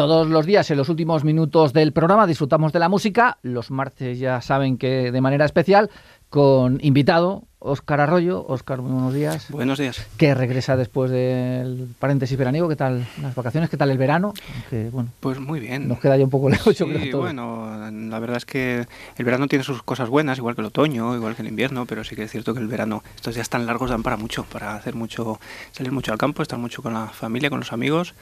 Todos 0.00 0.28
los 0.28 0.46
días, 0.46 0.70
en 0.70 0.78
los 0.78 0.88
últimos 0.88 1.24
minutos 1.24 1.74
del 1.74 1.92
programa, 1.92 2.26
disfrutamos 2.26 2.72
de 2.72 2.78
la 2.78 2.88
música. 2.88 3.36
Los 3.42 3.70
martes 3.70 4.18
ya 4.18 4.40
saben 4.40 4.78
que 4.78 5.12
de 5.12 5.20
manera 5.20 5.44
especial, 5.44 5.90
con 6.30 6.78
invitado, 6.80 7.44
Óscar 7.58 8.00
Arroyo. 8.00 8.46
Óscar, 8.46 8.80
muy 8.80 8.92
buenos 8.92 9.12
días. 9.12 9.50
Buenos 9.50 9.78
días. 9.78 10.06
Que 10.16 10.34
regresa 10.34 10.78
después 10.78 11.10
del 11.10 11.86
paréntesis 11.98 12.38
veraniego. 12.38 12.66
¿Qué 12.66 12.76
tal 12.76 13.06
las 13.20 13.34
vacaciones? 13.34 13.68
¿Qué 13.68 13.76
tal 13.76 13.90
el 13.90 13.98
verano? 13.98 14.32
bueno, 14.90 15.10
pues 15.20 15.38
muy 15.38 15.60
bien. 15.60 15.86
Nos 15.86 16.00
queda 16.00 16.16
ya 16.16 16.24
un 16.24 16.30
poco 16.30 16.48
lejos, 16.48 16.74
sí, 16.74 17.12
bueno, 17.12 17.90
la 17.90 18.18
verdad 18.20 18.38
es 18.38 18.46
que 18.46 18.86
el 19.18 19.24
verano 19.26 19.48
tiene 19.48 19.64
sus 19.66 19.82
cosas 19.82 20.08
buenas, 20.08 20.38
igual 20.38 20.54
que 20.54 20.62
el 20.62 20.68
otoño, 20.68 21.14
igual 21.14 21.36
que 21.36 21.42
el 21.42 21.48
invierno, 21.48 21.84
pero 21.84 22.04
sí 22.04 22.16
que 22.16 22.22
es 22.22 22.30
cierto 22.30 22.54
que 22.54 22.60
el 22.60 22.68
verano, 22.68 23.02
estos 23.16 23.34
días 23.34 23.50
tan 23.50 23.66
largos 23.66 23.90
dan 23.90 24.02
para 24.02 24.16
mucho, 24.16 24.44
para 24.44 24.76
hacer 24.76 24.94
mucho, 24.94 25.38
salir 25.72 25.92
mucho 25.92 26.10
al 26.10 26.16
campo, 26.16 26.40
estar 26.40 26.58
mucho 26.58 26.80
con 26.80 26.94
la 26.94 27.08
familia, 27.08 27.50
con 27.50 27.58
los 27.58 27.74
amigos 27.74 28.14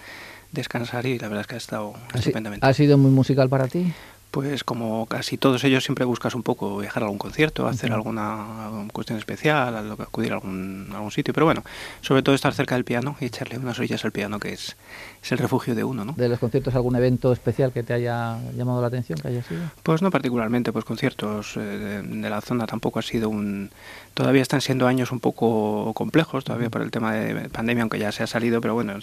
descansar 0.52 1.06
y 1.06 1.18
la 1.18 1.28
verdad 1.28 1.42
es 1.42 1.46
que 1.46 1.54
ha 1.54 1.58
estado 1.58 1.94
estupendamente. 2.14 2.66
¿Ha 2.66 2.72
sido 2.72 2.98
muy 2.98 3.10
musical 3.10 3.48
para 3.48 3.68
ti? 3.68 3.92
Pues 4.30 4.62
como 4.62 5.06
casi 5.06 5.38
todos 5.38 5.64
ellos 5.64 5.84
siempre 5.84 6.04
buscas 6.04 6.34
un 6.34 6.42
poco 6.42 6.78
viajar 6.78 7.02
a 7.02 7.06
algún 7.06 7.18
concierto, 7.18 7.66
hacer 7.66 7.92
alguna 7.92 8.68
cuestión 8.92 9.18
especial, 9.18 9.90
acudir 9.98 10.32
a 10.32 10.34
algún, 10.34 10.88
algún 10.92 11.10
sitio, 11.10 11.32
pero 11.32 11.46
bueno, 11.46 11.64
sobre 12.02 12.22
todo 12.22 12.34
estar 12.34 12.52
cerca 12.52 12.74
del 12.74 12.84
piano 12.84 13.16
y 13.20 13.26
echarle 13.26 13.58
unas 13.58 13.78
orillas 13.78 14.04
al 14.04 14.12
piano, 14.12 14.38
que 14.38 14.52
es, 14.52 14.76
es 15.22 15.32
el 15.32 15.38
refugio 15.38 15.74
de 15.74 15.84
uno, 15.84 16.04
¿no? 16.04 16.12
¿De 16.12 16.28
los 16.28 16.38
conciertos 16.38 16.74
algún 16.74 16.96
evento 16.96 17.32
especial 17.32 17.72
que 17.72 17.82
te 17.82 17.92
haya 17.92 18.38
llamado 18.56 18.80
la 18.80 18.88
atención, 18.88 19.18
que 19.18 19.28
haya 19.28 19.42
sido? 19.42 19.60
Pues 19.82 20.02
no 20.02 20.10
particularmente, 20.10 20.72
pues 20.72 20.84
conciertos 20.84 21.56
eh, 21.56 22.02
de, 22.04 22.30
la 22.30 22.40
zona 22.40 22.66
tampoco 22.66 22.98
ha 22.98 23.02
sido 23.02 23.28
un... 23.28 23.70
Todavía 24.14 24.42
están 24.42 24.60
siendo 24.60 24.86
años 24.86 25.12
un 25.12 25.20
poco 25.20 25.92
complejos, 25.94 26.44
todavía 26.44 26.70
por 26.70 26.82
el 26.82 26.90
tema 26.90 27.12
de 27.12 27.48
pandemia, 27.48 27.82
aunque 27.82 27.98
ya 27.98 28.12
se 28.12 28.22
ha 28.22 28.26
salido, 28.26 28.60
pero 28.60 28.74
bueno, 28.74 28.94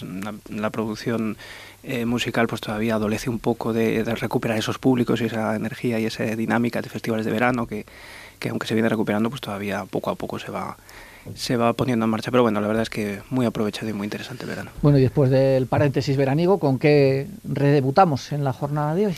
la, 0.49 0.69
producción 0.69 1.37
eh, 1.83 2.05
musical 2.05 2.47
pues 2.47 2.59
todavía 2.59 2.95
adolece 2.95 3.29
un 3.29 3.39
poco 3.39 3.71
de, 3.71 4.03
recuperar 4.03 4.57
esos 4.57 4.77
públicos 4.77 5.14
y 5.21 5.27
esa 5.27 5.55
energía 5.55 5.99
y 5.99 6.05
esa 6.05 6.23
dinámica 6.23 6.81
de 6.81 6.89
festivales 6.89 7.25
de 7.25 7.31
verano 7.31 7.67
que, 7.67 7.85
que 8.39 8.49
aunque 8.49 8.67
se 8.67 8.73
viene 8.73 8.89
recuperando, 8.89 9.29
pues 9.29 9.41
todavía 9.41 9.85
poco 9.85 10.09
a 10.09 10.15
poco 10.15 10.39
se 10.39 10.51
va 10.51 10.77
se 11.33 11.57
va 11.57 11.73
poniendo 11.73 12.05
en 12.05 12.11
marcha. 12.11 12.31
Pero 12.31 12.43
bueno, 12.43 12.61
la 12.61 12.67
verdad 12.67 12.83
es 12.83 12.89
que 12.89 13.19
muy 13.29 13.45
aprovechado 13.45 13.89
y 13.89 13.93
muy 13.93 14.05
interesante 14.05 14.43
el 14.43 14.49
verano. 14.49 14.71
Bueno, 14.81 14.99
y 14.99 15.01
después 15.01 15.31
del 15.31 15.65
paréntesis 15.67 16.15
veraniego, 16.17 16.59
¿con 16.59 16.77
qué 16.77 17.27
redebutamos 17.43 18.31
en 18.31 18.43
la 18.43 18.53
jornada 18.53 18.93
de 18.93 19.07
hoy? 19.07 19.15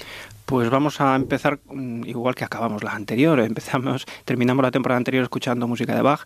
Pues 0.47 0.69
vamos 0.69 1.01
a 1.01 1.13
empezar 1.17 1.59
mm, 1.65 2.05
igual 2.05 2.33
que 2.33 2.45
acabamos 2.45 2.81
la 2.81 2.91
anterior. 2.91 3.37
Empezamos, 3.41 4.05
terminamos 4.23 4.63
la 4.63 4.71
temporada 4.71 4.95
anterior 4.95 5.21
escuchando 5.21 5.67
música 5.67 5.93
de 5.93 6.01
Bach 6.01 6.21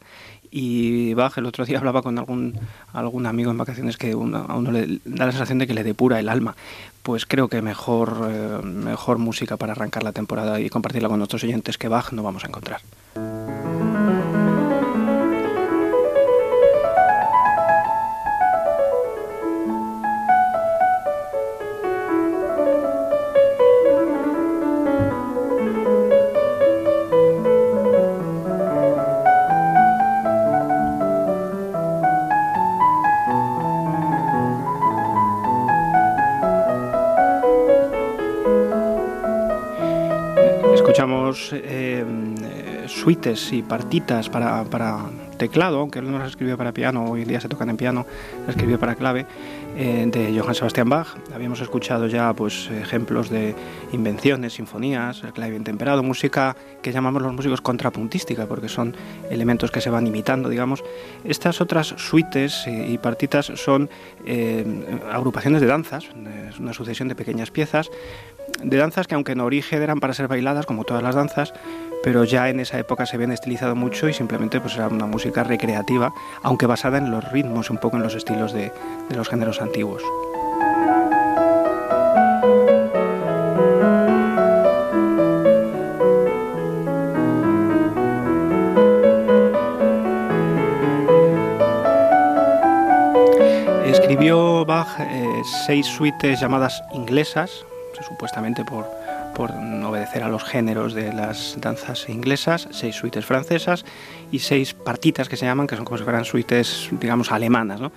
y 0.51 1.15
Bach 1.15 1.35
el 1.39 1.47
otro 1.47 1.65
día 1.65 1.79
hablaba 1.79 2.03
con 2.03 2.19
algún 2.19 2.53
algún 2.93 3.25
amigo 3.25 3.49
en 3.49 3.57
vacaciones 3.57 3.97
que 3.97 4.11
a 4.11 4.15
uno 4.15 4.71
le 4.71 4.99
da 5.05 5.25
la 5.25 5.31
sensación 5.31 5.57
de 5.57 5.65
que 5.65 5.73
le 5.73 5.83
depura 5.83 6.19
el 6.19 6.29
alma. 6.29 6.55
Pues 7.01 7.25
creo 7.25 7.47
que 7.47 7.63
mejor 7.63 8.29
eh, 8.29 8.63
mejor 8.63 9.17
música 9.17 9.57
para 9.57 9.71
arrancar 9.71 10.03
la 10.03 10.11
temporada 10.11 10.59
y 10.59 10.69
compartirla 10.69 11.09
con 11.09 11.17
nuestros 11.17 11.43
oyentes 11.43 11.79
que 11.79 11.87
Bach 11.87 12.11
no 12.11 12.21
vamos 12.21 12.43
a 12.43 12.47
encontrar. 12.47 12.81
Eh, 41.51 42.05
suites 42.87 43.53
y 43.53 43.61
partitas 43.61 44.29
para, 44.29 44.65
teclado, 45.37 45.79
aunque 45.79 45.99
él 45.99 46.11
no 46.11 46.19
las 46.19 46.29
escribió 46.29 46.57
para 46.57 46.71
piano, 46.71 47.05
hoy 47.05 47.23
en 47.23 47.27
día 47.27 47.41
se 47.41 47.49
tocan 47.49 47.69
en 47.69 47.77
piano, 47.77 48.05
las 48.41 48.55
escribió 48.55 48.79
para 48.79 48.95
clave, 48.95 49.25
eh, 49.77 50.05
de 50.07 50.39
Johann 50.39 50.55
Sebastian 50.55 50.89
Bach. 50.89 51.07
Habíamos 51.33 51.61
escuchado 51.61 52.07
ya 52.07 52.33
pues, 52.33 52.69
ejemplos 52.71 53.29
de 53.29 53.55
invenciones, 53.91 54.53
sinfonías, 54.53 55.23
el 55.23 55.33
clave 55.33 55.51
bien 55.51 55.63
temperado, 55.63 56.03
música 56.03 56.55
que 56.81 56.91
llamamos 56.91 57.21
los 57.21 57.33
músicos 57.33 57.61
contrapuntística, 57.61 58.47
porque 58.47 58.69
son 58.69 58.95
elementos 59.29 59.71
que 59.71 59.81
se 59.81 59.89
van 59.89 60.07
imitando, 60.07 60.49
digamos. 60.49 60.83
Estas 61.23 61.61
otras 61.61 61.87
suites 61.97 62.65
y 62.67 62.97
partitas 62.97 63.51
son 63.55 63.89
eh, 64.25 64.65
agrupaciones 65.11 65.61
de 65.61 65.67
danzas, 65.67 66.09
es 66.49 66.59
una 66.59 66.73
sucesión 66.73 67.07
de 67.07 67.15
pequeñas 67.15 67.51
piezas 67.51 67.89
de 68.63 68.77
danzas 68.77 69.07
que 69.07 69.15
aunque 69.15 69.31
en 69.31 69.39
origen 69.39 69.81
eran 69.81 69.99
para 69.99 70.13
ser 70.13 70.27
bailadas, 70.27 70.65
como 70.65 70.83
todas 70.83 71.03
las 71.03 71.15
danzas, 71.15 71.53
pero 72.03 72.23
ya 72.23 72.49
en 72.49 72.59
esa 72.59 72.79
época 72.79 73.05
se 73.05 73.15
habían 73.15 73.31
estilizado 73.31 73.75
mucho 73.75 74.09
y 74.09 74.13
simplemente 74.13 74.59
pues 74.59 74.75
era 74.75 74.87
una 74.87 75.05
música 75.05 75.43
recreativa, 75.43 76.13
aunque 76.41 76.65
basada 76.65 76.97
en 76.97 77.11
los 77.11 77.31
ritmos, 77.31 77.69
un 77.69 77.77
poco 77.77 77.97
en 77.97 78.03
los 78.03 78.15
estilos 78.15 78.53
de, 78.53 78.71
los 79.09 79.29
géneros 79.29 79.61
antiguos. 79.61 80.01
Escribió 93.85 94.65
Bach 94.65 94.99
eh, 94.99 95.41
seis 95.65 95.85
suites 95.85 96.39
llamadas 96.39 96.81
inglesas, 96.93 97.65
supuestamente 98.01 98.63
por, 98.63 98.89
por 99.35 99.51
obedecer 99.51 100.23
a 100.23 100.29
los 100.29 100.43
géneros 100.43 100.93
de 100.93 101.13
las 101.13 101.57
danzas 101.59 102.09
inglesas, 102.09 102.67
seis 102.71 102.95
suites 102.95 103.25
francesas 103.25 103.85
y 104.31 104.39
seis 104.39 104.73
partitas 104.73 105.29
que 105.29 105.37
se 105.37 105.45
llaman, 105.45 105.67
que 105.67 105.75
son 105.75 105.85
como 105.85 105.97
si 105.97 106.03
fueran 106.03 106.25
suites, 106.25 106.89
digamos, 106.99 107.31
alemanas. 107.31 107.81
¿no? 107.81 107.91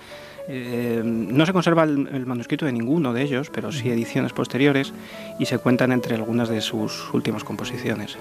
Eh, 0.47 1.01
no 1.03 1.45
se 1.45 1.53
conserva 1.53 1.83
el, 1.83 2.25
manuscrito 2.25 2.65
de 2.65 2.71
ninguno 2.71 3.13
de 3.13 3.23
ellos, 3.23 3.49
pero 3.51 3.71
sí 3.71 3.89
ediciones 3.89 4.33
posteriores 4.33 4.93
y 5.39 5.45
se 5.45 5.57
cuentan 5.57 5.91
entre 5.91 6.15
algunas 6.15 6.49
de 6.49 6.61
sus 6.61 7.13
últimas 7.13 7.43
composiciones. 7.43 8.17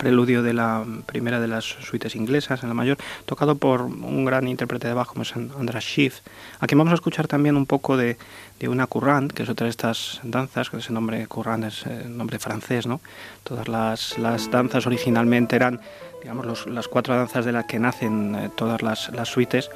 Preludio 0.00 0.42
de 0.42 0.54
la 0.54 0.82
primera 1.04 1.38
de 1.40 1.46
las 1.46 1.64
suites 1.64 2.16
inglesas, 2.16 2.62
en 2.62 2.70
la 2.70 2.74
mayor, 2.74 2.96
tocado 3.26 3.56
por 3.56 3.82
un 3.82 4.24
gran 4.24 4.48
intérprete 4.48 4.88
de 4.88 4.94
Bach 4.94 5.06
como 5.06 5.22
es 5.22 5.36
András 5.36 5.84
Schiff. 5.84 6.20
Aquí 6.58 6.74
vamos 6.74 6.92
a 6.92 6.94
escuchar 6.94 7.28
también 7.28 7.54
un 7.54 7.66
poco 7.66 7.98
de, 7.98 8.16
de 8.58 8.68
una 8.68 8.86
courant, 8.86 9.30
que 9.30 9.42
es 9.42 9.48
otra 9.50 9.66
de 9.66 9.70
estas 9.70 10.20
danzas, 10.22 10.70
que 10.70 10.78
ese 10.78 10.94
nombre 10.94 11.26
courant 11.26 11.64
es 11.64 11.84
eh, 11.86 12.06
nombre 12.08 12.38
francés, 12.38 12.86
¿no? 12.86 13.02
Todas 13.44 13.68
las, 13.68 14.16
las 14.18 14.50
danzas 14.50 14.86
originalmente 14.86 15.56
eran, 15.56 15.80
digamos, 16.22 16.66
las 16.66 16.88
cuatro 16.88 17.14
danzas 17.14 17.44
de 17.44 17.52
las 17.52 17.66
que 17.66 17.78
nacen 17.78 18.34
eh, 18.34 18.50
todas 18.56 18.80
las, 18.80 19.10
las 19.12 19.28
suites, 19.28 19.70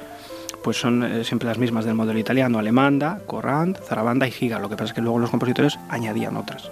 pues 0.63 0.77
son 0.77 1.03
eh, 1.03 1.23
siempre 1.23 1.47
las 1.47 1.59
mismas 1.59 1.85
del 1.85 1.93
modelo 1.93 2.17
italiano, 2.17 2.57
alemanda, 2.57 3.21
courant, 3.27 3.77
zarabanda 3.77 4.27
y 4.27 4.31
giga. 4.31 4.57
Lo 4.57 4.69
que 4.69 4.75
pasa 4.75 4.89
es 4.89 4.93
que 4.93 5.01
luego 5.01 5.19
los 5.19 5.29
compositores 5.29 5.77
añadían 5.89 6.35
otras. 6.35 6.71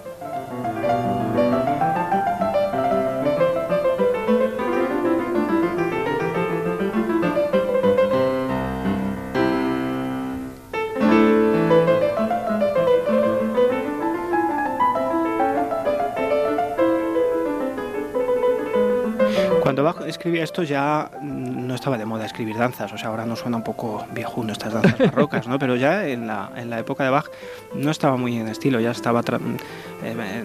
Escribía 20.06 20.44
esto 20.44 20.62
ya 20.62 21.10
no 21.22 21.74
estaba 21.74 21.98
de 21.98 22.04
moda 22.04 22.26
escribir 22.26 22.56
danzas, 22.56 22.92
o 22.92 22.98
sea, 22.98 23.08
ahora 23.08 23.26
no 23.26 23.36
suena 23.36 23.56
un 23.56 23.62
poco 23.62 24.06
viejuno 24.12 24.52
estas 24.52 24.72
danzas 24.72 24.98
barrocas, 24.98 25.46
¿no? 25.46 25.58
Pero 25.58 25.76
ya 25.76 26.06
en 26.06 26.26
la, 26.26 26.50
en 26.56 26.70
la 26.70 26.78
época 26.78 27.04
de 27.04 27.10
Bach 27.10 27.26
no 27.74 27.90
estaba 27.90 28.16
muy 28.16 28.36
en 28.36 28.48
estilo, 28.48 28.80
ya 28.80 28.90
estaba 28.90 29.22
eh, 29.22 30.44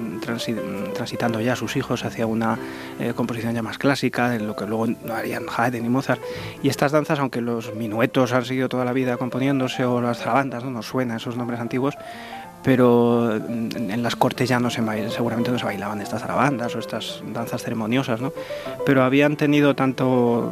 transitando 0.95 1.41
ya 1.41 1.55
sus 1.55 1.75
hijos 1.75 2.05
hacia 2.05 2.25
una 2.25 2.57
eh, 2.99 3.13
composición 3.15 3.53
ya 3.53 3.61
más 3.61 3.77
clásica, 3.77 4.29
de 4.29 4.39
lo 4.39 4.55
que 4.55 4.65
luego 4.65 4.87
harían 5.13 5.45
Haydn 5.55 5.85
y 5.85 5.89
Mozart. 5.89 6.21
Y 6.63 6.69
estas 6.69 6.91
danzas, 6.91 7.19
aunque 7.19 7.41
los 7.41 7.73
minuetos 7.75 8.33
han 8.33 8.45
seguido 8.45 8.69
toda 8.69 8.85
la 8.85 8.93
vida 8.93 9.17
componiéndose 9.17 9.85
o 9.85 10.01
las 10.01 10.19
zarabandas, 10.19 10.63
¿no? 10.63 10.71
Nos 10.71 10.87
suenan 10.87 11.17
esos 11.17 11.35
nombres 11.35 11.59
antiguos, 11.59 11.95
pero 12.63 13.35
en 13.35 14.03
las 14.03 14.15
cortes 14.15 14.49
ya 14.49 14.59
no 14.59 14.69
se 14.69 14.81
seguramente 15.09 15.51
no 15.51 15.59
se 15.59 15.65
bailaban 15.65 16.01
estas 16.01 16.21
zarabandas 16.21 16.75
o 16.75 16.79
estas 16.79 17.23
danzas 17.33 17.63
ceremoniosas, 17.63 18.21
¿no? 18.21 18.33
Pero 18.85 19.03
habían 19.03 19.37
tenido 19.37 19.75
tanto 19.75 20.51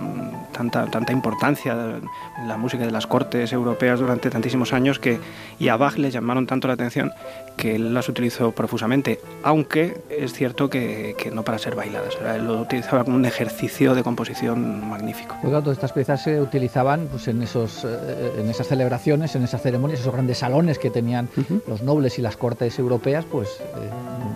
tanta, 0.57 0.86
tanta 0.88 1.13
importancia 1.13 1.74
en 1.74 2.48
la 2.48 2.57
música 2.57 2.86
de 2.86 2.92
las 2.92 3.07
cortes 3.07 3.54
europeas 3.54 4.00
durante 4.00 4.30
tantísimos 4.30 4.74
años 4.74 5.00
que, 5.00 5.19
y 5.59 5.68
a 5.68 5.77
Bach 5.77 5.98
le 5.98 6.09
llamaron 6.09 6.48
tanto 6.48 6.68
la 6.68 6.74
atención 6.74 7.12
que 7.56 7.75
él 7.75 7.94
las 7.94 8.07
utilizó 8.07 8.51
profusamente, 8.51 9.19
aunque 9.44 10.01
es 10.09 10.33
cierto 10.33 10.69
que, 10.69 11.15
que 11.18 11.31
no 11.31 11.44
para 11.44 11.57
ser 11.57 11.75
bailadas, 11.75 12.18
él 12.36 12.45
lo 12.45 12.62
utilizaba 12.62 13.04
como 13.04 13.15
un 13.15 13.25
ejercicio 13.25 13.95
de 13.95 14.04
composición 14.04 14.88
magnífico. 14.88 15.36
Pues 15.42 15.51
todas 15.51 15.77
estas 15.77 15.92
piezas 15.92 16.24
se 16.24 16.39
utilizaban 16.39 17.07
pues, 17.07 17.27
en, 17.27 17.42
esos, 17.42 17.83
eh, 17.83 18.33
en 18.39 18.50
esas 18.50 18.68
celebraciones, 18.68 19.36
en 19.36 19.44
esas 19.44 19.62
ceremonias, 19.62 20.00
esos 20.00 20.13
grandes 20.13 20.38
salones 20.38 20.77
que 20.77 20.89
tenían 20.89 21.30
los 21.68 21.81
nobles 21.81 22.19
y 22.19 22.21
las 22.21 22.38
cortes 22.38 22.77
europeas, 22.77 23.25
pues 23.25 23.60
eh, 23.60 23.89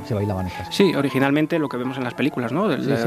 se 0.08 0.14
bailaban 0.14 0.48
estas. 0.48 0.74
Sí, 0.74 0.94
originalmente 0.96 1.60
lo 1.60 1.70
que 1.70 1.78
vemos 1.78 1.98
en 1.98 2.04
las 2.04 2.14
películas, 2.14 2.52
¿no? 2.52 2.64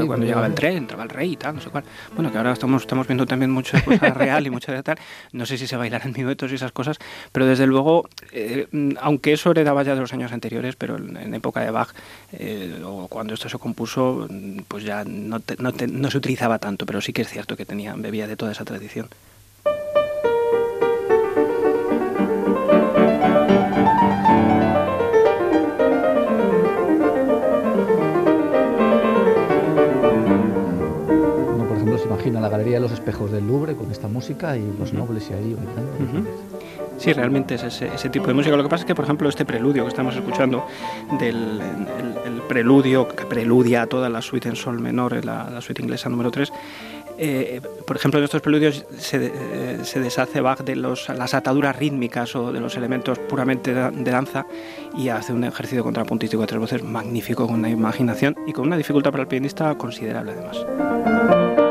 cuando 0.07 0.25
llegaba 0.25 0.47
el 0.47 0.53
tren, 0.53 0.77
entraba 0.77 1.03
el 1.03 1.09
rey 1.09 1.33
y 1.33 1.37
tal, 1.37 1.55
no 1.55 1.61
sé 1.61 1.69
cuál. 1.69 1.83
Bueno, 2.15 2.31
que 2.31 2.37
ahora 2.37 2.53
estamos, 2.53 2.83
estamos 2.83 3.04
viendo 3.07 3.25
también 3.25 3.51
mucha 3.51 3.83
cosa 3.83 4.09
real 4.13 4.45
y 4.45 4.49
mucha 4.49 4.71
de 4.71 4.83
tal. 4.83 4.97
No 5.31 5.45
sé 5.45 5.57
si 5.57 5.67
se 5.67 5.77
bailarán 5.77 6.13
minuetos 6.13 6.51
y 6.51 6.55
esas 6.55 6.71
cosas, 6.71 6.97
pero 7.31 7.45
desde 7.45 7.67
luego, 7.67 8.07
eh, 8.31 8.67
aunque 9.01 9.33
eso 9.33 9.51
heredaba 9.51 9.83
ya 9.83 9.95
de 9.95 10.01
los 10.01 10.13
años 10.13 10.31
anteriores, 10.31 10.75
pero 10.75 10.97
en, 10.97 11.33
época 11.33 11.61
de 11.61 11.71
Bach, 11.71 11.89
eh, 12.33 12.81
o 12.83 13.07
cuando 13.07 13.33
esto 13.33 13.49
se 13.49 13.57
compuso, 13.57 14.27
pues 14.67 14.83
ya 14.83 15.03
no, 15.05 15.41
no, 15.57 15.73
no 15.87 16.11
se 16.11 16.17
utilizaba 16.17 16.59
tanto, 16.59 16.85
pero 16.85 17.01
sí 17.01 17.13
que 17.13 17.23
es 17.23 17.29
cierto 17.29 17.57
que 17.57 17.65
tenía, 17.65 17.93
bebía 17.95 18.27
de 18.27 18.35
toda 18.35 18.51
esa 18.51 18.65
tradición. 18.65 19.07
Imagina 32.25 32.41
la 32.41 32.49
galería 32.49 32.77
de 32.77 32.79
los 32.79 32.91
espejos 32.91 33.31
del 33.31 33.45
Louvre 33.45 33.75
con 33.75 33.91
esta 33.91 34.07
música 34.07 34.57
y 34.57 34.65
los 34.79 34.93
nobles 34.93 35.29
y 35.29 35.33
ahí 35.33 35.55
Sí, 36.97 37.13
realmente 37.13 37.53
es 37.53 37.63
ese, 37.63 38.09
tipo 38.09 38.25
de 38.25 38.33
música. 38.33 38.55
Lo 38.55 38.63
que 38.63 38.69
pasa 38.69 38.81
es 38.81 38.87
que, 38.87 38.95
por 38.95 39.03
ejemplo, 39.03 39.29
este 39.29 39.45
preludio 39.45 39.83
que 39.83 39.89
estamos 39.89 40.15
escuchando, 40.15 40.65
del 41.19 41.61
el, 42.25 42.41
preludio 42.47 43.07
que 43.07 43.25
preludia 43.25 43.85
toda 43.85 44.09
la 44.09 44.21
suite 44.21 44.49
en 44.49 44.55
sol 44.55 44.79
menor, 44.79 45.23
la, 45.23 45.49
la 45.51 45.61
suite 45.61 45.83
inglesa 45.83 46.09
número 46.09 46.31
3, 46.31 46.51
eh, 47.17 47.61
por 47.87 47.95
ejemplo, 47.95 48.19
en 48.19 48.25
estos 48.25 48.41
preludios 48.41 48.85
se, 48.97 49.31
eh, 49.33 49.79
se 49.83 49.99
deshace 49.99 50.41
Bach 50.41 50.61
de 50.61 50.75
los, 50.75 51.07
las 51.09 51.33
ataduras 51.33 51.75
rítmicas 51.75 52.35
o 52.35 52.51
de 52.51 52.59
los 52.59 52.75
elementos 52.75 53.19
puramente 53.19 53.73
de, 53.73 54.11
danza 54.11 54.45
y 54.97 55.09
hace 55.09 55.31
un 55.31 55.43
ejercicio 55.43 55.83
contrapuntístico 55.83 56.41
de 56.41 56.47
tres 56.47 56.59
voces 56.59 56.83
magnífico, 56.83 57.47
con 57.47 57.59
una 57.59 57.69
imaginación 57.69 58.35
y 58.47 58.53
con 58.53 58.67
una 58.67 58.77
dificultad 58.77 59.11
para 59.11 59.23
el 59.23 59.27
pianista 59.27 59.75
considerable 59.75 60.33
además. 60.33 61.64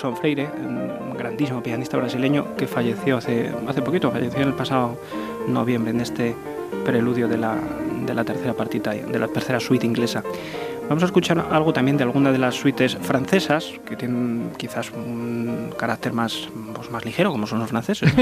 Nelson 0.00 0.16
Freire, 0.16 0.48
un 0.58 1.12
grandísimo 1.12 1.62
pianista 1.62 1.98
brasileño 1.98 2.56
que 2.56 2.66
falleció 2.66 3.18
hace, 3.18 3.52
hace 3.68 3.82
poquito, 3.82 4.10
falleció 4.10 4.40
en 4.40 4.48
el 4.48 4.54
pasado 4.54 4.96
noviembre 5.46 5.90
en 5.90 6.00
este 6.00 6.34
preludio 6.86 7.28
de 7.28 7.36
la, 7.36 7.58
de 8.06 8.14
la 8.14 8.24
tercera 8.24 8.54
partita, 8.54 8.92
de 8.92 9.18
la 9.18 9.28
tercera 9.28 9.60
suite 9.60 9.84
inglesa. 9.84 10.24
Vamos 10.90 11.04
a 11.04 11.06
escuchar 11.06 11.38
algo 11.52 11.72
también 11.72 11.96
de 11.96 12.02
alguna 12.02 12.32
de 12.32 12.38
las 12.38 12.56
suites 12.56 12.96
francesas, 13.00 13.74
que 13.86 13.94
tienen 13.94 14.50
quizás 14.56 14.90
un 14.90 15.72
carácter 15.78 16.12
más, 16.12 16.48
pues 16.74 16.90
más 16.90 17.04
ligero, 17.04 17.30
como 17.30 17.46
son 17.46 17.60
los 17.60 17.70
franceses. 17.70 18.12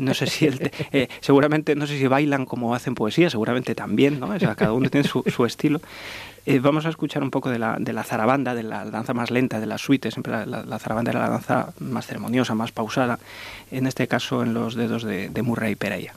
No 0.00 0.12
sé 0.14 0.26
si 0.26 0.50
eh, 0.90 1.06
seguramente, 1.20 1.76
no 1.76 1.86
sé 1.86 1.96
si 1.96 2.08
bailan 2.08 2.44
como 2.44 2.74
hacen 2.74 2.96
poesía, 2.96 3.30
seguramente 3.30 3.76
también, 3.76 4.18
¿no? 4.18 4.30
cada 4.56 4.72
uno 4.72 4.90
tiene 4.90 5.06
su, 5.06 5.22
su 5.28 5.46
estilo. 5.46 5.80
Eh, 6.44 6.58
vamos 6.58 6.86
a 6.86 6.88
escuchar 6.88 7.22
un 7.22 7.30
poco 7.30 7.50
de 7.50 7.60
la, 7.60 7.76
de 7.78 7.92
la 7.92 8.02
zarabanda, 8.02 8.56
de 8.56 8.64
la 8.64 8.84
danza 8.84 9.14
más 9.14 9.30
lenta, 9.30 9.60
de 9.60 9.66
la 9.66 9.78
suite. 9.78 10.10
Siempre 10.10 10.44
la, 10.44 10.78
zarabanda 10.80 11.12
era 11.12 11.20
la 11.20 11.28
danza 11.28 11.72
más 11.78 12.08
ceremoniosa, 12.08 12.56
más 12.56 12.72
pausada. 12.72 13.20
En 13.70 13.86
este 13.86 14.08
caso, 14.08 14.42
en 14.42 14.54
los 14.54 14.74
dedos 14.74 15.04
de, 15.04 15.28
de 15.28 15.42
Murray 15.42 15.76
Pereira. 15.76 16.14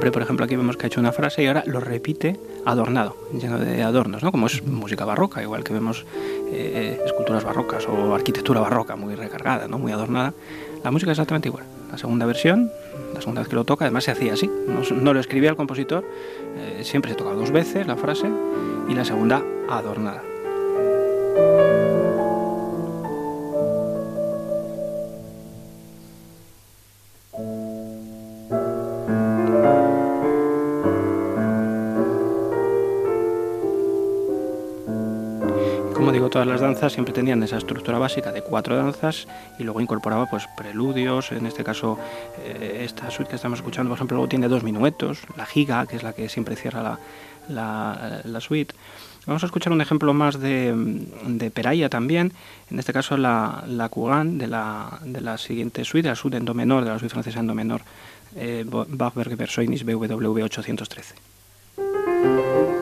Por 0.00 0.22
ejemplo, 0.22 0.44
aquí 0.44 0.56
vemos 0.56 0.76
que 0.76 0.86
ha 0.86 0.88
hecho 0.88 1.00
una 1.00 1.12
frase 1.12 1.42
y 1.42 1.46
ahora 1.46 1.62
lo 1.66 1.80
repite 1.80 2.38
adornado, 2.64 3.16
lleno 3.32 3.58
de 3.58 3.82
adornos, 3.82 4.22
¿no? 4.22 4.32
Como 4.32 4.46
es 4.46 4.64
música 4.64 5.04
barroca, 5.04 5.42
igual 5.42 5.64
que 5.64 5.72
vemos 5.72 6.04
eh, 6.50 7.00
esculturas 7.04 7.44
barrocas 7.44 7.86
o 7.88 8.14
arquitectura 8.14 8.60
barroca 8.60 8.96
muy 8.96 9.14
recargada, 9.14 9.68
¿no? 9.68 9.78
Muy 9.78 9.92
adornada. 9.92 10.34
La 10.82 10.90
música 10.90 11.12
es 11.12 11.18
exactamente 11.18 11.48
igual. 11.48 11.64
La 11.90 11.98
segunda 11.98 12.26
versión, 12.26 12.70
la 13.14 13.20
segunda 13.20 13.40
vez 13.40 13.48
que 13.48 13.54
lo 13.54 13.64
toca, 13.64 13.84
además 13.84 14.04
se 14.04 14.10
hacía 14.10 14.34
así. 14.34 14.50
No, 14.92 15.14
lo 15.14 15.20
escribía 15.20 15.50
el 15.50 15.56
compositor, 15.56 16.04
eh, 16.56 16.82
siempre 16.82 17.12
se 17.12 17.16
tocaba 17.16 17.36
dos 17.36 17.50
veces 17.50 17.86
la 17.86 17.96
frase 17.96 18.28
y 18.88 18.94
la 18.94 19.04
segunda 19.04 19.42
adornada. 19.68 20.22
Danzas 36.64 36.92
siempre 36.92 37.14
tenían 37.14 37.42
esa 37.42 37.58
estructura 37.58 37.98
básica 37.98 38.32
de 38.32 38.42
cuatro 38.42 38.76
danzas 38.76 39.26
y 39.58 39.64
luego 39.64 39.80
incorporaba 39.80 40.28
pues 40.28 40.44
preludios, 40.56 41.32
en 41.32 41.46
este 41.46 41.62
caso 41.62 41.98
eh, 42.44 42.82
esta 42.84 43.10
suite 43.10 43.30
que 43.30 43.36
estamos 43.36 43.58
escuchando, 43.58 43.90
por 43.90 43.96
ejemplo, 43.96 44.16
luego 44.16 44.28
tiene 44.28 44.48
dos 44.48 44.62
minuetos, 44.62 45.20
la 45.36 45.46
giga, 45.46 45.86
que 45.86 45.96
es 45.96 46.02
la 46.02 46.12
que 46.12 46.28
siempre 46.28 46.56
cierra 46.56 46.98
la, 47.48 48.20
la, 48.24 48.40
suite. 48.40 48.74
Vamos 49.26 49.42
a 49.42 49.46
escuchar 49.46 49.72
un 49.72 49.80
ejemplo 49.80 50.12
más 50.14 50.40
de, 50.40 50.74
de 51.26 51.50
Peraya 51.50 51.88
también, 51.88 52.32
en 52.70 52.78
este 52.78 52.92
caso 52.92 53.16
la, 53.16 53.64
la 53.66 53.90
de 54.24 54.46
la, 54.46 54.98
de 55.04 55.20
la 55.20 55.38
siguiente 55.38 55.84
suite, 55.84 56.08
la 56.08 56.16
suite 56.16 56.36
en 56.36 56.44
do 56.44 56.54
menor, 56.54 56.84
de 56.84 56.90
la 56.90 56.98
suite 56.98 57.12
francesa 57.12 57.40
en 57.40 57.46
do 57.46 57.54
menor, 57.54 57.82
eh, 58.36 58.64
Bachberg 58.66 59.36
Versoinis 59.36 59.84
BWV 59.84 60.44
813. 60.44 62.73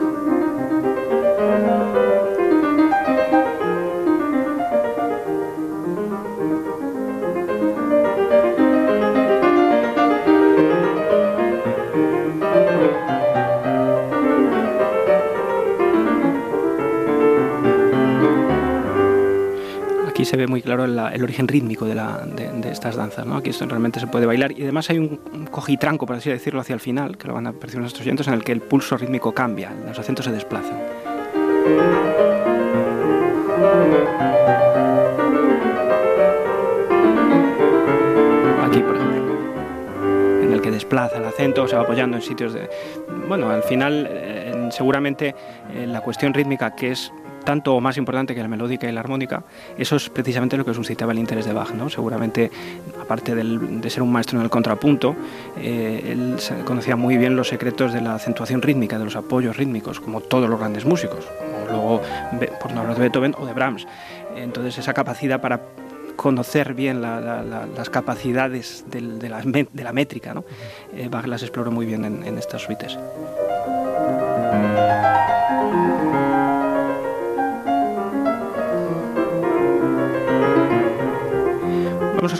Se 20.25 20.37
ve 20.37 20.47
muy 20.47 20.61
claro 20.61 20.85
el 20.85 21.23
origen 21.23 21.47
rítmico 21.47 21.85
de, 21.85 22.71
estas 22.71 22.95
danzas. 22.95 23.25
¿no? 23.25 23.37
Aquí 23.37 23.51
realmente 23.51 23.99
se 23.99 24.07
puede 24.07 24.25
bailar 24.25 24.51
y 24.51 24.63
además 24.63 24.89
hay 24.89 24.99
un, 24.99 25.47
cojitranco, 25.51 26.05
por 26.05 26.15
así 26.15 26.29
decirlo, 26.29 26.61
hacia 26.61 26.73
el 26.73 26.79
final, 26.79 27.17
que 27.17 27.27
lo 27.27 27.33
van 27.33 27.47
a 27.47 27.53
percibir 27.53 27.81
nuestros 27.81 28.05
oyentes, 28.05 28.27
en 28.27 28.33
el 28.33 28.43
que 28.43 28.51
el 28.51 28.61
pulso 28.61 28.97
rítmico 28.97 29.33
cambia, 29.33 29.71
los 29.87 29.97
acentos 29.97 30.25
se 30.25 30.31
desplazan. 30.31 30.77
Aquí, 38.63 38.79
por 38.79 38.95
ejemplo, 38.95 39.23
en 40.41 40.53
el 40.53 40.61
que 40.61 40.71
desplaza 40.71 41.17
el 41.17 41.25
acento, 41.25 41.67
se 41.67 41.75
va 41.75 41.83
apoyando 41.83 42.17
en 42.17 42.23
sitios 42.23 42.53
de... 42.53 42.69
Bueno, 43.27 43.49
al 43.49 43.63
final, 43.63 44.07
eh, 44.09 44.69
seguramente 44.71 45.35
eh, 45.73 45.87
la 45.87 46.01
cuestión 46.01 46.33
rítmica, 46.33 46.75
que 46.75 46.91
es 46.91 47.11
tanto 47.43 47.75
o 47.75 47.81
más 47.81 47.97
importante 47.97 48.33
que 48.35 48.41
la 48.41 48.47
melódica 48.47 48.87
y 48.87 48.91
la 48.91 49.01
armónica, 49.01 49.43
eso 49.77 49.95
es 49.95 50.09
precisamente 50.09 50.57
lo 50.57 50.65
que 50.65 50.73
suscitaba 50.73 51.11
el 51.11 51.19
interés 51.19 51.45
de 51.45 51.53
Bach. 51.53 51.71
¿no? 51.73 51.89
Seguramente, 51.89 52.51
aparte 53.01 53.35
de 53.35 53.89
ser 53.89 54.03
un 54.03 54.11
maestro 54.11 54.37
en 54.39 54.43
el 54.43 54.49
contrapunto, 54.49 55.15
eh, 55.57 56.09
él 56.11 56.35
conocía 56.65 56.95
muy 56.95 57.17
bien 57.17 57.35
los 57.35 57.49
secretos 57.49 57.93
de 57.93 58.01
la 58.01 58.15
acentuación 58.15 58.61
rítmica, 58.61 58.97
de 58.97 59.05
los 59.05 59.15
apoyos 59.15 59.57
rítmicos, 59.57 59.99
como 59.99 60.21
todos 60.21 60.49
los 60.49 60.59
grandes 60.59 60.85
músicos, 60.85 61.25
como 61.25 61.65
luego, 61.67 62.01
por 62.61 62.73
no 62.73 62.81
hablar 62.81 62.95
de 62.95 63.01
Beethoven 63.01 63.35
o 63.37 63.45
de 63.45 63.53
Brahms. 63.53 63.87
Entonces 64.35 64.77
esa 64.77 64.93
capacidad 64.93 65.41
para 65.41 65.61
conocer 66.15 66.73
bien 66.73 67.01
las 67.01 67.89
capacidades 67.89 68.85
de, 68.89 69.29
la, 69.29 69.93
métrica, 69.93 70.33
¿no? 70.33 70.45
Eh, 70.95 71.07
Bach 71.09 71.25
las 71.25 71.41
exploró 71.41 71.71
muy 71.71 71.85
bien 71.85 72.05
en 72.05 72.37
estas 72.37 72.61
suites. 72.61 72.97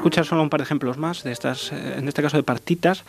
Escuchar 0.03 0.25
solo 0.25 0.43
un 0.43 0.49
par 0.49 0.59
de 0.59 0.65
ejemplos 0.65 0.97
más 0.97 1.23
de 1.23 1.31
estas, 1.31 1.71
eh, 1.71 1.95
en 1.97 2.09
este 2.09 2.21
caso 2.21 2.35
de 2.35 2.43
partitas. 2.43 3.05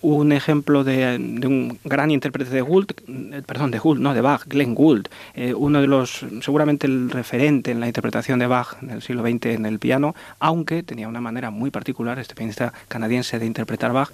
Un 0.00 0.30
ejemplo 0.30 0.84
de, 0.84 1.16
un 1.44 1.80
gran 1.82 2.12
intérprete 2.12 2.50
de 2.50 2.60
Gould, 2.60 2.92
eh, 3.08 3.42
perdón, 3.44 3.72
de 3.72 3.80
Gould, 3.80 4.00
no, 4.00 4.14
de 4.14 4.20
Bach, 4.20 4.44
Glenn 4.46 4.76
Gould, 4.76 5.08
eh, 5.34 5.54
uno 5.54 5.80
de 5.80 5.88
los, 5.88 6.24
seguramente 6.42 6.86
el 6.86 7.10
referente 7.10 7.72
en 7.72 7.80
la 7.80 7.88
interpretación 7.88 8.38
de 8.38 8.46
Bach 8.46 8.78
del 8.80 9.02
siglo 9.02 9.22
XX 9.22 9.46
en 9.46 9.66
el 9.66 9.80
piano, 9.80 10.14
aunque 10.38 10.84
tenía 10.84 11.08
una 11.08 11.20
manera 11.20 11.50
muy 11.50 11.72
particular, 11.72 12.20
este 12.20 12.36
pianista 12.36 12.72
canadiense, 12.86 13.40
de 13.40 13.46
interpretar 13.46 13.92
Bach, 13.92 14.10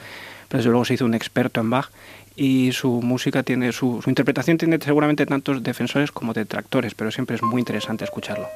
pero 0.48 0.60
desde 0.60 0.70
luego 0.70 0.86
se 0.86 0.94
hizo 0.94 1.04
un 1.04 1.14
experto 1.14 1.60
en 1.60 1.68
Bach 1.68 1.90
y 2.34 2.72
su 2.72 3.02
música 3.02 3.42
tiene, 3.42 3.72
su 3.72 4.02
interpretación 4.06 4.56
tiene 4.56 4.78
seguramente 4.78 5.26
tantos 5.26 5.62
defensores 5.62 6.12
como 6.12 6.32
detractores, 6.32 6.94
pero 6.94 7.10
siempre 7.10 7.36
es 7.36 7.42
muy 7.42 7.60
interesante 7.60 8.04
escucharlo. 8.04 8.46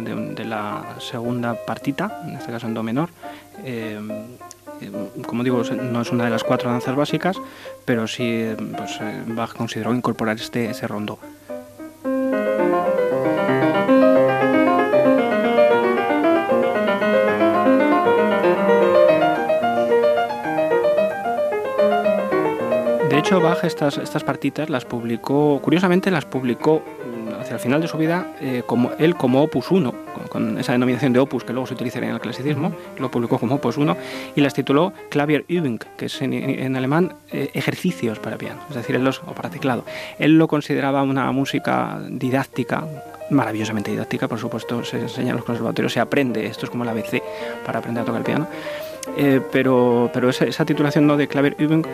De, 0.00 0.44
la 0.44 0.96
segunda 0.98 1.54
partita, 1.54 2.20
en 2.26 2.36
este 2.36 2.52
caso 2.52 2.66
en 2.66 2.74
do 2.74 2.82
menor. 2.82 3.08
Eh, 3.64 3.98
eh, 4.80 4.90
como 5.26 5.42
digo, 5.42 5.62
no 5.62 6.00
es 6.00 6.10
una 6.10 6.24
de 6.24 6.30
las 6.30 6.44
cuatro 6.44 6.70
danzas 6.70 6.94
básicas, 6.94 7.36
pero 7.84 8.06
sí 8.06 8.48
pues, 8.76 8.98
eh, 9.00 9.22
Bach 9.28 9.54
consideró 9.54 9.94
incorporar 9.94 10.36
este, 10.36 10.70
ese 10.70 10.86
rondo. 10.86 11.18
De 23.08 23.18
hecho, 23.18 23.40
Bach 23.40 23.64
estas, 23.64 23.98
estas 23.98 24.24
partitas 24.24 24.68
las 24.68 24.84
publicó, 24.84 25.60
curiosamente 25.62 26.10
las 26.10 26.24
publicó 26.24 26.82
al 27.50 27.60
final 27.60 27.80
de 27.80 27.88
su 27.88 27.98
vida, 27.98 28.34
eh, 28.40 28.62
como, 28.66 28.90
él 28.98 29.14
como 29.16 29.42
Opus 29.42 29.70
1, 29.70 29.94
con, 30.28 30.58
esa 30.58 30.72
denominación 30.72 31.12
de 31.12 31.18
Opus 31.18 31.44
que 31.44 31.52
luego 31.52 31.66
se 31.66 31.74
utilizaría 31.74 32.08
en 32.08 32.14
el 32.14 32.20
clasicismo, 32.20 32.72
lo 32.98 33.10
publicó 33.10 33.38
como 33.38 33.56
Opus 33.56 33.76
1 33.76 33.96
y 34.36 34.40
las 34.40 34.54
tituló 34.54 34.92
Klavierübung, 35.10 35.80
que 35.96 36.06
es 36.06 36.22
en, 36.22 36.76
alemán 36.76 37.14
eh, 37.30 37.50
ejercicios 37.54 38.18
para 38.18 38.38
piano, 38.38 38.60
es 38.68 38.76
decir, 38.76 38.96
él 38.96 39.04
los, 39.04 39.20
o 39.26 39.32
para 39.32 39.50
teclado. 39.50 39.84
Él 40.18 40.38
lo 40.38 40.48
consideraba 40.48 41.02
una 41.02 41.30
música 41.32 42.00
didáctica, 42.08 42.86
maravillosamente 43.30 43.90
didáctica, 43.90 44.28
por 44.28 44.38
supuesto, 44.38 44.84
se 44.84 45.00
enseña 45.00 45.30
en 45.30 45.36
los 45.36 45.44
conservatorios, 45.44 45.92
se 45.92 46.00
aprende, 46.00 46.46
esto 46.46 46.66
es 46.66 46.70
como 46.70 46.84
la 46.84 46.92
ABC 46.92 47.22
para 47.64 47.78
aprender 47.78 48.02
a 48.02 48.04
tocar 48.04 48.20
el 48.20 48.24
piano. 48.24 48.46
Eh, 49.16 49.40
pero, 49.50 50.10
pero 50.14 50.28
esa, 50.28 50.44
esa, 50.44 50.64
titulación 50.64 51.08
¿no? 51.08 51.16
de 51.16 51.26
Klavierübung 51.26 51.84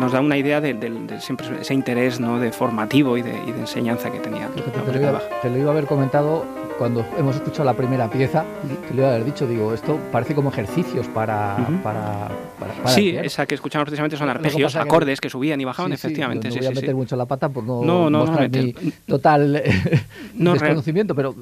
nos 0.00 0.12
da 0.12 0.20
una 0.20 0.36
idea 0.36 0.60
de, 0.60 1.20
siempre 1.20 1.46
ese 1.60 1.74
interés 1.74 2.18
¿no? 2.18 2.40
de 2.40 2.50
formativo 2.50 3.16
y 3.16 3.22
de, 3.22 3.36
enseñanza 3.36 4.10
que 4.10 4.18
tenía. 4.18 4.48
te, 4.48 5.50
lo 5.50 5.58
iba, 5.58 5.68
a 5.68 5.72
haber 5.72 5.86
comentado 5.86 6.44
cuando 6.80 7.04
hemos 7.18 7.36
escuchado 7.36 7.64
la 7.64 7.74
primera 7.74 8.08
pieza, 8.08 8.42
te 8.88 8.94
lo 8.94 9.02
iba 9.02 9.08
a 9.08 9.14
haber 9.14 9.26
dicho, 9.26 9.46
digo, 9.46 9.74
esto 9.74 9.98
parece 10.10 10.34
como 10.34 10.48
ejercicios 10.48 11.06
para... 11.08 11.58
para, 11.82 12.30
sí, 12.86 13.10
esa 13.10 13.44
que 13.44 13.54
escuchamos 13.54 13.84
precisamente 13.84 14.16
son 14.16 14.30
arpegios, 14.30 14.76
acordes 14.76 15.20
que, 15.20 15.28
subían 15.28 15.60
y 15.60 15.66
bajaban, 15.66 15.92
efectivamente. 15.92 16.48
no, 16.48 16.56
voy 16.56 16.66
a 16.66 16.70
meter 16.70 16.94
mucho 16.94 17.16
la 17.16 17.26
pata 17.26 17.50
por 17.50 17.64
no, 17.64 18.08
mostrar 18.08 18.48
mi 18.48 18.72
total 19.06 19.56
eh, 19.56 20.04
desconocimiento, 20.32 21.14
pero 21.14 21.34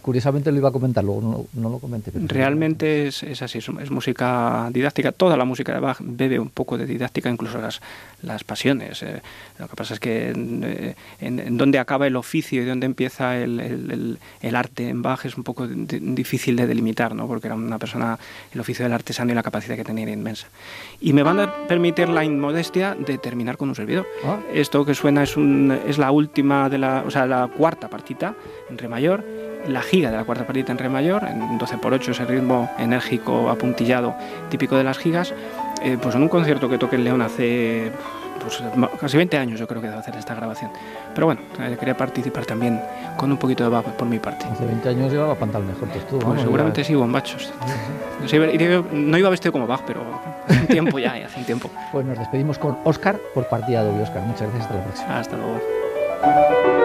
curiosamente 0.00 0.50
lo 0.50 0.56
iba 0.56 0.70
a 0.70 0.72
comentar, 0.72 1.04
luego 1.04 1.46
no, 1.52 1.68
lo 1.68 1.78
comenté. 1.78 2.10
Realmente 2.14 3.08
es, 3.08 3.42
así, 3.42 3.58
es, 3.58 3.90
música 3.90 4.70
didáctica, 4.72 5.12
toda 5.12 5.36
la 5.36 5.44
música 5.44 5.74
de 5.74 5.80
Bach 5.80 5.98
bebe 6.00 6.38
un 6.38 6.48
poco 6.48 6.78
de 6.78 6.86
didáctica, 6.86 7.28
incluso 7.28 7.58
las, 7.58 7.82
las 8.22 8.42
pasiones. 8.42 9.02
Eh. 9.02 9.20
Lo 9.58 9.68
que 9.68 9.76
pasa 9.76 9.92
es 9.92 10.00
que 10.00 10.32
eh, 10.34 10.94
en, 11.20 11.40
en, 11.40 11.58
dónde 11.58 11.78
acaba 11.78 12.06
el 12.06 12.16
oficio 12.16 12.62
y 12.62 12.64
dónde 12.64 12.86
empieza 12.86 13.36
el 13.36 14.16
el 14.45 14.45
arte 14.54 14.88
en 14.88 15.02
Bach 15.02 15.24
es 15.24 15.36
un 15.36 15.42
poco 15.42 15.66
difícil 15.66 16.56
de 16.56 16.66
delimitar, 16.66 17.14
¿no? 17.14 17.26
porque 17.26 17.48
era 17.48 17.56
una 17.56 17.78
persona, 17.78 18.18
el 18.52 18.60
oficio 18.60 18.84
del 18.84 18.92
artesano 18.92 19.32
y 19.32 19.34
la 19.34 19.42
capacidad 19.42 19.76
que 19.76 19.84
tenía 19.84 20.04
era 20.04 20.12
inmensa. 20.12 20.46
Y 21.00 21.12
me 21.12 21.22
van 21.22 21.40
a 21.40 21.52
permitir 21.66 22.08
la 22.08 22.24
inmodestia 22.24 22.94
de 22.94 23.18
terminar 23.18 23.56
con 23.56 23.68
un 23.68 23.74
servidor. 23.74 24.06
Ah. 24.24 24.38
Esto 24.52 24.84
que 24.84 24.94
suena 24.94 25.22
es, 25.22 25.36
un, 25.36 25.76
es 25.86 25.98
la 25.98 26.10
última, 26.10 26.68
de 26.68 26.78
la, 26.78 27.02
o 27.06 27.10
sea, 27.10 27.26
la 27.26 27.48
cuarta 27.48 27.88
partita 27.88 28.34
en 28.70 28.78
re 28.78 28.88
mayor, 28.88 29.24
la 29.68 29.82
giga 29.82 30.10
de 30.10 30.16
la 30.16 30.24
cuarta 30.24 30.46
partita 30.46 30.72
en 30.72 30.78
re 30.78 30.88
mayor, 30.88 31.24
en 31.24 31.58
12 31.58 31.78
por 31.78 31.92
8 31.92 32.12
ese 32.12 32.24
ritmo 32.24 32.70
enérgico, 32.78 33.50
apuntillado, 33.50 34.14
típico 34.50 34.76
de 34.76 34.84
las 34.84 34.98
gigas, 34.98 35.34
eh, 35.82 35.98
pues 36.00 36.14
en 36.14 36.22
un 36.22 36.28
concierto 36.28 36.68
que 36.68 36.78
toqué 36.78 36.96
en 36.96 37.04
León 37.04 37.22
hace 37.22 37.90
pues, 38.46 38.90
casi 39.00 39.16
20 39.16 39.36
años 39.38 39.60
yo 39.60 39.66
creo 39.66 39.80
que 39.80 39.88
debe 39.88 39.98
hacer 39.98 40.16
esta 40.16 40.34
grabación. 40.34 40.70
Pero 41.14 41.26
bueno, 41.26 41.40
eh, 41.60 41.76
quería 41.78 41.96
participar 41.96 42.46
también 42.46 42.80
con 43.16 43.30
un 43.30 43.38
poquito 43.38 43.64
de 43.64 43.70
Bach 43.70 43.84
por 43.84 44.06
mi 44.06 44.18
parte. 44.18 44.46
Hace 44.46 44.64
20 44.64 44.88
años 44.88 45.12
llevaba 45.12 45.34
pantalones 45.34 45.76
cortos 45.76 46.06
tú. 46.06 46.18
Pues 46.18 46.40
seguramente 46.42 46.84
sí, 46.84 46.94
bombachos. 46.94 47.52
No 48.92 49.18
iba 49.18 49.30
vestido 49.30 49.52
como 49.52 49.66
Bach, 49.66 49.82
pero 49.86 50.02
hace 50.46 50.60
un 50.60 50.66
tiempo 50.66 50.98
ya, 50.98 51.12
hace 51.12 51.38
un 51.38 51.44
tiempo. 51.44 51.70
Pues 51.92 52.06
nos 52.06 52.18
despedimos 52.18 52.58
con 52.58 52.78
Oscar 52.84 53.18
por 53.34 53.48
partida 53.48 53.82
doble, 53.82 54.02
Oscar. 54.02 54.22
Muchas 54.22 54.42
gracias, 54.42 54.62
hasta 54.64 54.74
la 54.74 54.84
próxima. 54.84 55.18
Hasta 55.18 55.36
luego. 55.36 56.75